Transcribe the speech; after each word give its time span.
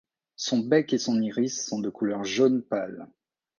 Son 0.35 0.57
bec 0.57 0.93
et 0.93 0.97
son 0.97 1.21
iris 1.21 1.63
sont 1.63 1.77
de 1.77 1.91
couleur 1.91 2.23
jaune 2.23 2.63
pâle. 2.63 3.07